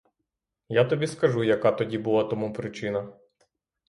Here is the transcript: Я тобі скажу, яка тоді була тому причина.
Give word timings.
Я 0.77 0.85
тобі 0.85 1.07
скажу, 1.07 1.43
яка 1.43 1.71
тоді 1.71 1.97
була 1.97 2.23
тому 2.23 2.53
причина. 2.53 3.13